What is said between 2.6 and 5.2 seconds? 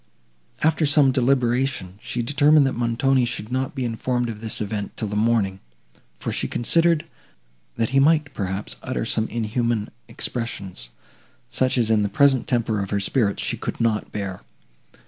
that Montoni should not be informed of this event till the